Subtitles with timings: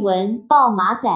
[0.00, 1.10] 文爆马仔，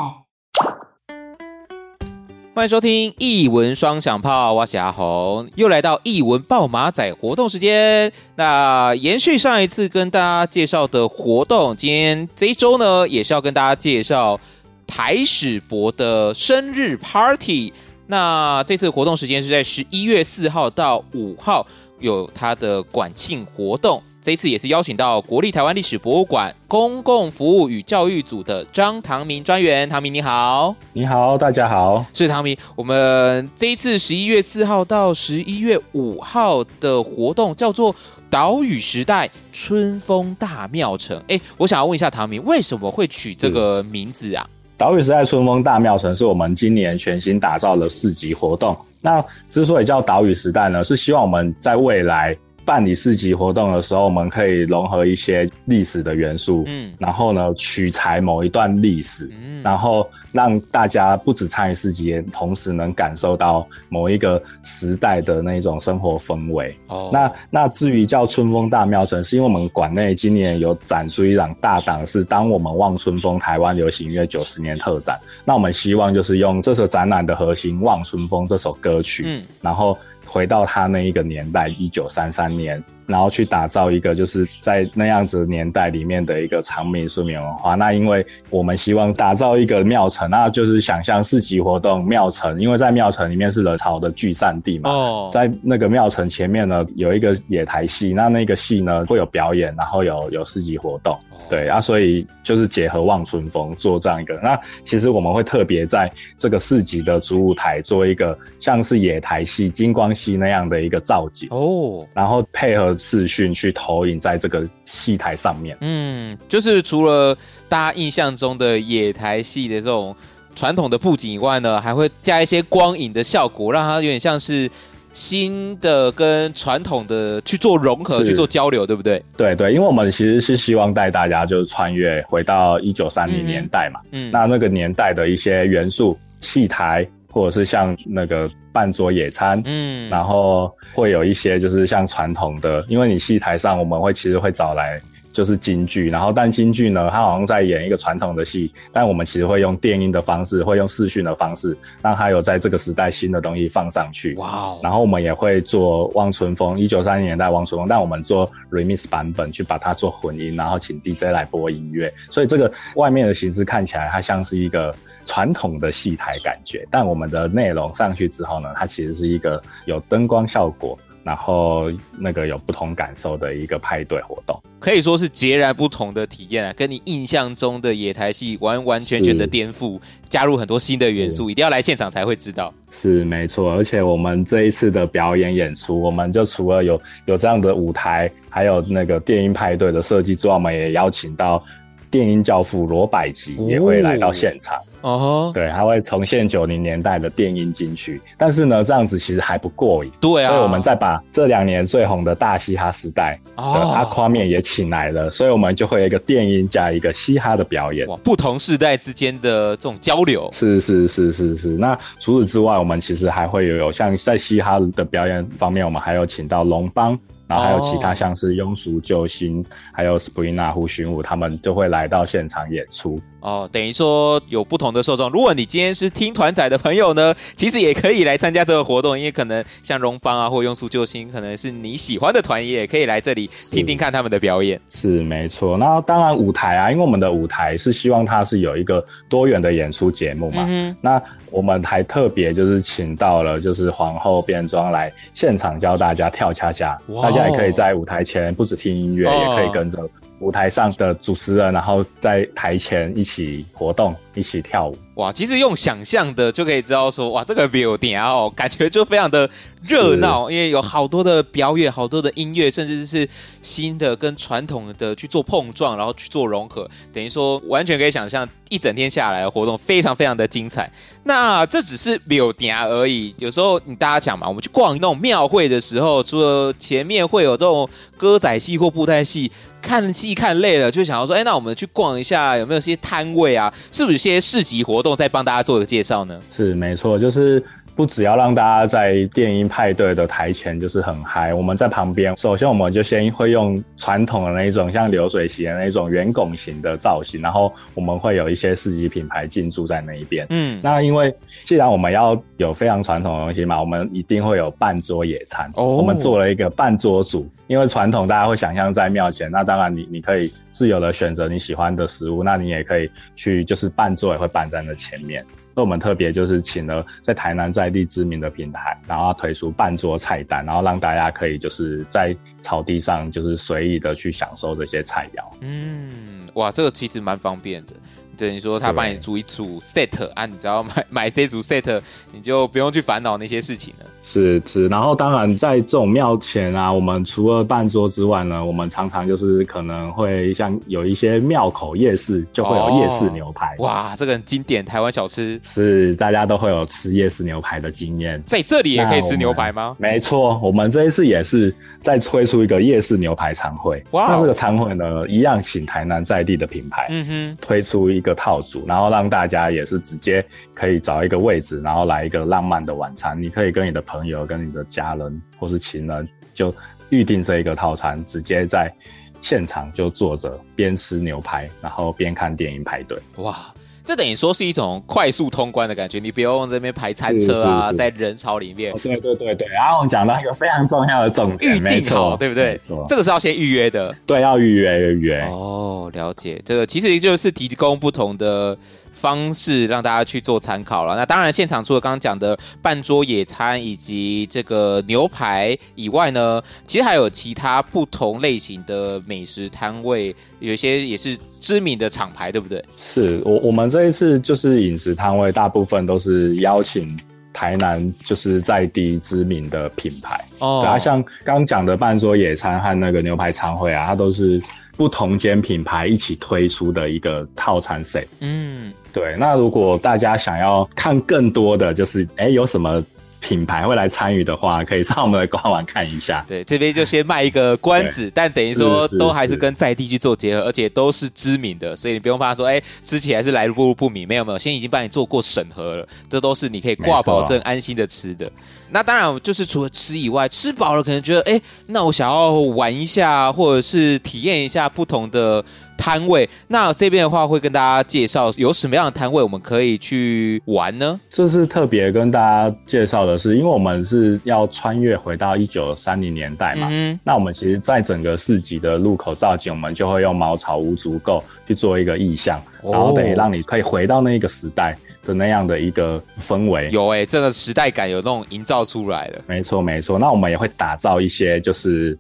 [2.55, 8.13] 欢迎收听艺文双响炮，我是阿红，又来到艺文爆马仔活动时间。
[8.37, 14.39] 那延续上一次跟大家介绍的活动，今天这一周呢，也是要跟大家介绍
[14.87, 17.73] 台史博的生日 Party。
[18.07, 21.67] 那这次活动时间是在十一月四号到五号，
[22.05, 24.03] 有他的馆庆活动。
[24.23, 29.87] 这一次也是邀请到国立台湾历史博物馆公共服务与教育组的张唐明专员。
[29.87, 32.57] 唐明你好，你好，大家好，是唐明。
[32.75, 37.95] 我们这一次十一月四号到十一月五号的活动叫做
[38.31, 41.23] “岛屿时代春风大庙城”。
[41.29, 44.49] 哎，我想要问一下唐明，为什么会取这个名字啊？
[44.77, 48.77] 岛屿时代春风大庙城是我们今年全新打造的市集活动。
[49.01, 60.09] 那之所以叫岛屿时代呢，是希望我们在未来办理市集活动的时候，我们可以融合一些历史的元素，嗯，然后呢，取材某一段历史，嗯，然后。
[60.35, 66.77] 让大家不止参与市集，同时能感受到某一个时代的那种生活氛围。
[66.89, 75.17] 哦，那那至于叫春风大庙城，是因为我们馆内今年有展出一档大档，是当我们望春风台湾流行音乐九十年特展。
[75.45, 82.83] 那我们希望就是用这首展览的核心《望春风》这首歌曲，嗯，然后回到他那一个年代，一九三三年。
[83.07, 87.75] 然后去打造一个就是在那样子年代里面的一个长民书面文化。
[87.75, 94.91] 那因为我们希望打造一个庙城，那就是想象市集活动庙城，因为在庙城里面是人潮的聚散地嘛。
[94.91, 95.31] 哦。
[95.33, 101.19] 在那个庙城前面呢，有一个野台戏，那那个戏呢会有表演，然后有有市集活动。
[101.51, 104.35] 对啊，所以就是结合望春风做这样一个。
[104.43, 115.77] 那其实我们会特别在这个市集的主舞台做一个像是野台戏、金光戏那样的一个造景哦，然后配合视讯去投影在这个戏台上面。
[115.81, 117.37] 嗯，就是除了
[117.69, 120.15] 大家印象中的野台戏的这种
[120.55, 124.71] 传统的布景以外呢，还会加一些光影的效果，让它有点像是。
[125.17, 129.23] 新的跟传统的去做融合，去做交流，对不对？
[129.37, 145.01] 对对，因为我们其实是希望带大家就是穿越回到一九三零年代嘛，嗯，那那个年代的一些元素，戏台或者是像那个办桌野餐，嗯，然后会有一些就是像传统的，因为你戏台上我们会其实会找来。
[145.35, 154.35] 就是京剧，然后但京剧呢，它好像在演一个传统的戏，但我们其实会用电音的方式，会用视讯的方式，让它有在这个时代新的东西放上去。
[154.37, 154.85] 哇 Wow！
[154.85, 164.95] 然后我们也会做望春风，一九三零年代望春风，但我们做 remix 版本，去把它做混音，然后请 DJ 来播音乐，所以这个外面的形式看起来它像是一个
[165.27, 170.97] 传统的戏台感觉，但我们的内容上去之后呢，它其实是一个有灯光效果。
[171.25, 179.99] 然后那个有不同感受的一个派对活动，可以说是截然不同的体验啊，跟你印象中的野台戏完完全全的颠覆，
[180.29, 182.73] 加入很多新的元素，一定要来现场才会知道。
[182.91, 191.65] 是没错，而且我们这一次的表演演出，我们就除了有有这样的舞台，还有那个电音派对的设计之外，我们也邀请到
[192.11, 194.77] 电音教父罗百吉也会来到现场。
[194.77, 195.53] 哦哦，uh huh.
[195.53, 200.11] 对，它会重现九零年代的电音金曲，但是呢，这样子其实还不过瘾。
[200.21, 208.09] 对啊，所以我们再把这两年最红的大嘻哈时代的阿夸面也请来了，所以我们就会有一个电音加一个嘻哈的表演。
[208.09, 211.69] 哇，不同世代之间的这种交流，是是是是是。
[211.69, 217.19] 那除此之外，我们其实还会有有像在嘻哈的表演方面，我们还有请到龙邦。
[217.47, 223.21] 然后还有其他像是庸俗救星，还有 Springa 胡寻武，他们就会来到现场演出。
[223.41, 225.29] 哦，等于说有不同的受众。
[225.29, 234.81] 如果你今天是听团仔的朋友呢，其实也可以来参加这个活动，因为可能像荣邦啊或庸俗救星，可能是你喜欢的团，也可以来这里听听看他们的表演。
[234.91, 235.77] 是，是没错。
[235.77, 240.65] 那当然舞台啊，因为我们的舞台是希望它是有一个多元的演出节目嘛。
[240.67, 240.97] 嗯。
[241.03, 246.97] 那我们还特别就是请到了就是皇后变装来现场教大家跳恰恰。
[247.09, 247.34] 哇。
[247.35, 249.99] 大家也可以在舞台前不止听音乐，哦、也可以跟着
[250.41, 254.99] 舞台上的主持人，然后在台前一起活动，一起跳舞。
[255.15, 259.49] 哇，其实用想象的就可以知道说，哇，这个 building 哦，感觉就非常的
[259.81, 263.27] 热闹，因为有好多的表演，好多的音乐，甚至是
[263.63, 270.91] 新的跟传统的去做碰撞，然后去做融合，等于说完全可以想象一整天下来的活动非常非常的精彩。
[271.23, 279.53] 那这只是 building 而已，有时候你大家讲嘛，我们去逛那种庙会的时候，除了前面会有这种歌仔戏或布袋戏。
[279.85, 283.73] 看戏看累了，就想要说，哎、那我们去逛一下，有没有些摊位啊？
[283.93, 285.15] 是不是有些市集活动？
[285.15, 286.41] 再帮大家做一个介绍呢？
[286.57, 287.63] 是没错，就是
[287.97, 300.45] 不只要让大家在电音派对的台前就是很嗨，我们在旁边，首先我们就先会用传统的那一种像流水席的那种圆拱形的造型，然后我们会有一些市级品牌进驻在那一边。
[300.51, 301.33] 嗯，那因为
[301.65, 305.71] 既然我们要有非常传统的东西嘛，我们一定会有半桌野餐。
[305.77, 315.45] 哦，我们做了一个半桌组，因为传统大家会想象在庙前，那当然你你可以自由的选择你喜欢的食物，那你也可以去就是半桌也会办在那前面。
[315.75, 325.43] 那我们特别就是请了在台南在地知名的平台，然后推出半桌菜单，然后让大家可以就是在草地上就是随意的去享受这些菜肴。
[325.61, 327.93] 嗯，哇，这个其实蛮方便的。
[328.35, 332.01] 等于说他帮你组一组 set 啊，你只要买 买这组 set，
[332.33, 334.07] 你就不用去烦恼那些事情了。
[334.23, 343.75] 是是，然后当然在这种庙前啊，我们除了办桌之外呢，我们常常就是可能会像有一些庙口夜市，就会有夜市牛排。
[343.79, 348.43] 哦、哇，这个很经典台湾小吃，是大家都会有吃夜市牛排的经验。
[348.47, 349.95] 在这里也可以吃牛排吗？
[349.99, 354.03] 没错，我们这一次也是在推出一个夜市牛排餐会。
[354.13, 360.45] 哇，那这个餐会呢，一样请台南在地的品牌，嗯哼，推出一个套组，然后让大家也是直接
[360.75, 363.41] 可以找一个位置，然后来一个浪漫的晚餐。
[363.41, 366.75] 你可以跟你的朋友、跟你的家人或是情人，就
[367.11, 368.93] 预定这一个套餐，直接在
[369.41, 373.17] 现场就坐着边吃牛排，然后边看电影排队。
[373.37, 373.73] 哇，
[374.03, 378.93] 这等于说是一种快速通关的感觉，你不用这边排餐车啊，在人潮里面。
[378.93, 382.73] 哦、对对对对，然后我们讲到一个非常重要的重点，预定好，对不对？
[382.73, 384.15] 没错，这个是要先预约的。
[384.27, 385.41] 对，要预约预约。
[385.51, 385.84] 哦，
[386.15, 386.61] 了解。
[386.65, 388.77] 这个其实就是提供不同的。
[389.17, 391.17] 方式让大家去做参考了。
[391.17, 402.85] 那当然，现场除了刚刚讲的半桌野餐以及这个牛排以外呢，其实还有其他不同类型的美食摊位，有一些也是知名的厂牌，对不对？
[402.99, 407.19] 是我我们这一次就是饮食摊位，大部分都是邀请
[407.51, 410.83] 台南就是在地知名的品牌哦。
[410.85, 414.61] 然后像刚讲的半桌野餐和那个牛排餐会啊，它都是
[414.97, 418.27] 不同间品牌一起推出的一个套餐 set。
[418.41, 418.93] 嗯。
[419.13, 423.01] 对，那如果大家想要看更多的就是，哎，有什么
[423.41, 426.45] 品牌会来参与的话，可以上我们的官网看一下。
[426.49, 434.27] 对，这边就先卖一个关子，但等于说都还是跟在地去做结合，而且都是知名的，所以你不用怕说，哎，吃起来是来路不明。
[434.27, 438.51] 没有没有，现在已经帮你做过审核了，这都是你可以挂保证、安心的吃的。
[438.91, 445.65] 那当然，就是除了吃以外，吃饱了可能觉得，哎，那我想要玩一下，或者是体验一下不同的
[446.05, 446.47] 摊位。
[446.69, 451.19] 那这边的话，会跟大家介绍有什么样的摊位我们可以去玩呢？
[451.31, 456.89] 这是特别跟大家介绍的是，因为我们是要穿越回到一九三零年代嘛。
[456.91, 457.19] 嗯。
[457.25, 464.95] 那我们其实在整个市集的入口造景，我们就会用茅草屋足够去做一个意象，然后等于让你可以回到那个时代。
[465.27, 469.41] 的那样的一个氛围有哎、欸，这个时代感有那种营造出来的。
[469.47, 472.15] 没错没错，那我们也会打造一些，就是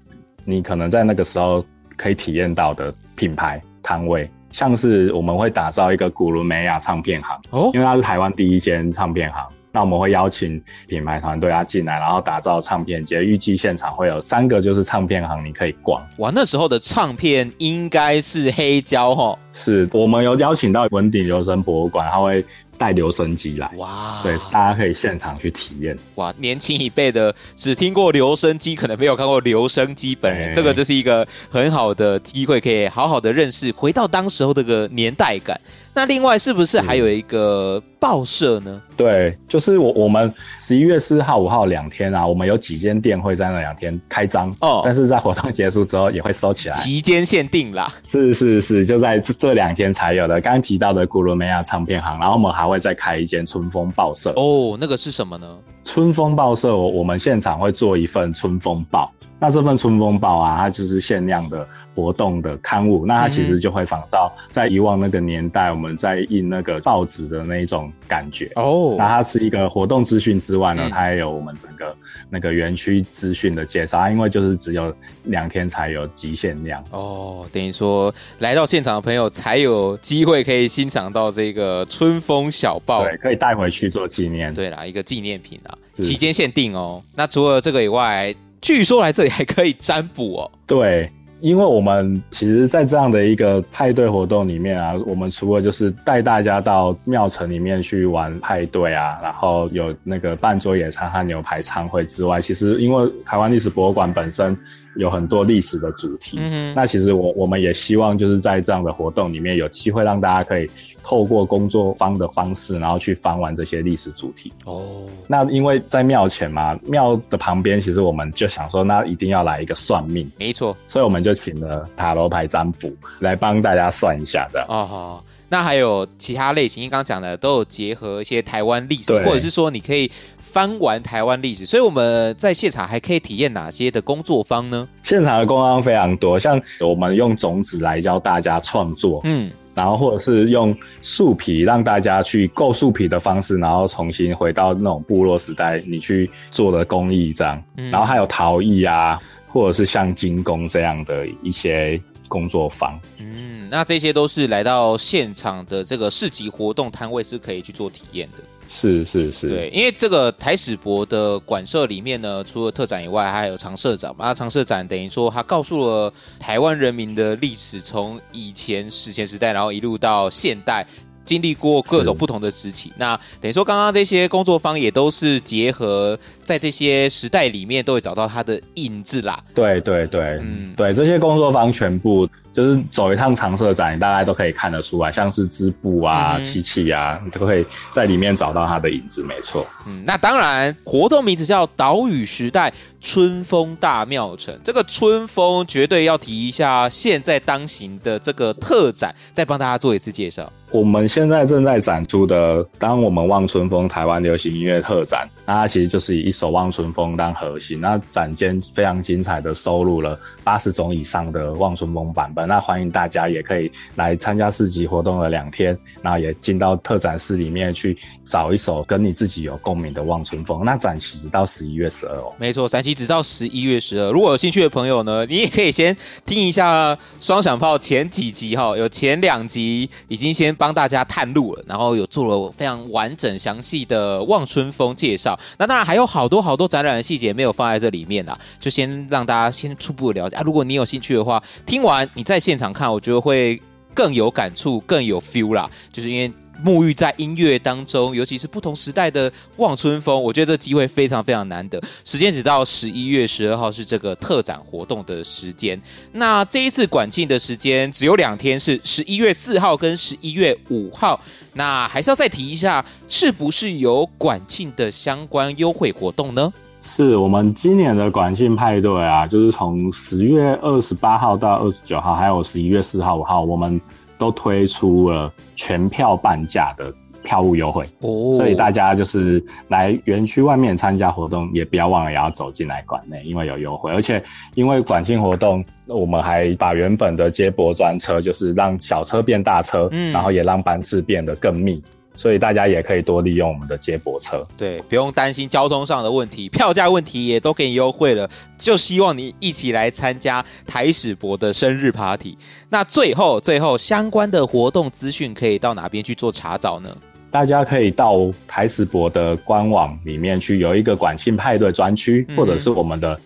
[0.46, 1.62] 你可能在那个时候
[1.98, 9.46] 可以体验到的品牌摊位，像是我们会打造一个古伦美亚唱片行哦，因为它是台湾第一间唱片行。
[9.70, 13.24] 那我们会邀请品牌团队啊进来，然后打造唱片节。
[13.24, 16.00] 预计现场会有三个就是唱片行，你可以逛。
[16.18, 19.36] 哇，那时候的唱片应该是黑胶哦。
[19.52, 22.44] 是我们有邀请到文鼎留声博物馆，他会。
[22.78, 26.34] 带留声机来哇，所以大家可以现场去体验哇。
[26.38, 35.60] 年轻一辈的只听过留声机，可能没有看过留声机本人，这个就是一个很好的机会，可以好好的认识，回到当时候这个年代感。
[35.94, 38.82] 那另外是不是还有一个报社呢？
[38.96, 47.94] 对，就是我我们十一月四号、五号两天啊，我们有几间店会在那两天开张哦，但是在活动结束之后也会收起来，期间限定啦。
[48.02, 50.40] 是是是，就在这这两天才有的。
[50.40, 55.56] 刚刚提到的古罗梅亚唱片行，然后我们还会再开一间春风报社哦，那个是什么呢？
[55.84, 61.64] 春风报社，我我们现场会做一份春风报，那这份春风报啊，它就是限量的。
[61.94, 68.96] 活动的刊物，那它其实就会仿照在以往那个年代，我们在印那个报纸的那一种感觉哦。
[68.98, 71.96] 那它是一个活动资讯之外呢，嗯、它也有我们整个
[72.28, 74.10] 那个园区资讯的介绍。
[74.10, 84.52] 因为就是只有两天才有极限量哦，等于说来到现场的朋友才有机会可以欣赏到这个春风小报，对，可以带回去做纪念。
[84.52, 87.02] 对啦，一个纪念品啊，期间限定哦。
[87.14, 90.50] 那除了这个以外，据说来这里还可以占卜哦。
[90.66, 91.10] 对。
[91.44, 104.56] 因为我们其实，在这样的一个派对活动里面啊，我们除了就是带大家到庙城里面去玩派对啊，然后有那个半桌野餐和牛排餐会之外，其实因为台湾历史博物馆本身
[104.96, 106.38] 有很多历史的主题。
[106.40, 110.68] 嗯，那其实我我们也希望就是在这样的活动里面，有机会让大家可以
[111.02, 114.52] 透过工作坊的方式，然后去翻完这些历史主题。
[114.64, 120.30] 哦，那因为在庙前嘛，庙的旁边，其实我们就想说，那一定要来一个算命。
[120.38, 124.64] 没错，所以我们就请了塔罗牌占卜来帮大家算一下的。
[124.68, 125.24] 哦，好。
[125.54, 134.88] 那还有其他类型，因为刚刚讲的都有结合一些台湾历史，或者是说你可以翻完台湾历史，所以我们在现场还可以体验哪些的工作坊呢？
[135.04, 152.00] 现场的工作坊非常多，像我们用种子来教大家创作，嗯，然后或者是用树皮让大家去构树皮的方式，然后重新回到那种部落时代你去做的工艺这样，嗯，然后还有陶艺啊，或者是像金工这样的一些
[152.34, 153.68] 工作坊，嗯。
[153.70, 158.38] 那这些都是来到现场的这个市集活动摊位是可以去做体验的。
[158.68, 164.26] 是是是，对，因为这个台史博的馆舍里面呢，除了特展以外，还有常设展嘛。
[164.26, 170.84] 那常设展等于说，它告诉了台湾人民的历史，从以前史前时代，然后一路到现代。
[171.24, 179.42] 经历过各种不同的时期，那等于说刚刚这些工作方也都是结合在这些时代里面，都会找到它的印字啦。
[179.54, 189.66] 对对对，嗯，对，这些工作方全部就是走一趟常设展，你大概都可以看得出来，像是织布啊、漆器啊，你都可以在里面找到它的影子，没错。
[189.86, 200.50] 嗯，那当然，活动名字叫岛屿时代春风大庙城，这个春风绝对要提一下，现在当行的这个特展，再帮大家做一次介绍。
[200.70, 220.60] 我们现在正在展出的《当我们望春风》台湾流行音乐特展，那它其实就是以一首《望春风》当核心，那展间非常精彩的收录了八十种以上的《望春风》版本，那欢迎大家也可以来参加市集活动的两天，然后也进到特展室里面去找一首跟你自己有共鸣的《望春风》。
[220.64, 224.10] 那展期直到十一月十二哦，没错，展期直到十一月十二。
[224.10, 230.54] 如果有兴趣的朋友呢，你也可以先听一下双响炮前几集哈，有前两集已经先。
[230.56, 235.36] 帮大家探路了，然后有做了非常完整详细的望春风介绍。
[235.58, 240.42] 那当然还有好多好多展览的细节没有放在这里面啊，就先让大家先初步了解啊。
[240.44, 243.60] 如果你有兴趣的话，听完你再在现场看，我觉得会
[243.94, 245.70] 更有感触，更有 feel 啦。
[245.92, 246.32] 就是因为。
[246.64, 251.82] 沐浴在音乐当中，尤其是不同时代的望春风，我觉得这机会非常非常难得。
[252.04, 255.78] 时间只到十一月十二号是这个特展活动的时间。
[256.12, 261.20] 那这一次管庆的时间只有两天，是十一月四号跟十一月五号。
[261.54, 266.52] 那还是要再提一下，是不是有管庆的相关优惠活动呢？
[266.84, 273.80] 是我们今年的馆庆派对啊，就是从十月二十八号到二十九号，还有十一月四号、五号，我们。
[274.16, 278.36] 都推出了全票半价的票务优惠，oh.
[278.36, 283.90] 所以大家就是来园区外面参加活动，也不要忘了也要走进来馆内，因为有优惠。
[283.90, 284.22] 而且
[284.54, 291.82] 因为馆庆活动，我们还把原本的接驳专车，就是让小车变大车，嗯，然后也让班次变得更密。
[292.16, 298.28] 所以大家也可以多利用我们的接驳车，对，不用担心交通上的问题，票价问题也都给你优惠了。
[298.56, 302.38] 就希望你一起来参加台史博的生日 party。
[302.70, 306.88] 那最后，最后相关的活动资讯可以到哪边去做查找呢？
[307.30, 313.18] 大家可以到台史博的官网里面去，有一个管庆派对专区，或者是我们的。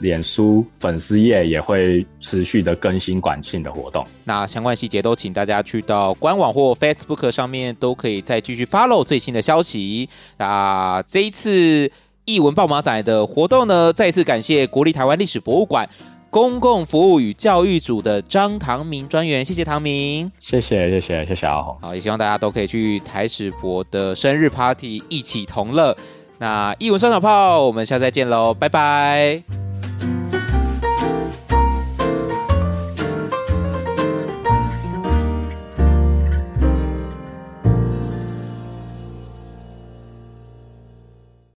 [0.00, 10.08] 脸书粉丝页也会持续的更新管庆的活动，那相关细节都请大家去到官网或 Facebook 上面都可以再继续 follow 最新的消息。
[10.36, 11.90] 那这一次
[12.24, 15.88] 译文爆马仔的活动呢，再次感谢国立台湾历史博物馆
[16.28, 25.96] 公共服务与教育组的张唐明专员，谢谢唐明，谢谢谢谢谢谢阿红，好，也希望大家都可以去台史博的生日 party 一起同乐。
[26.38, 29.65] 那艺文双小炮，我们下次再见喽，拜拜。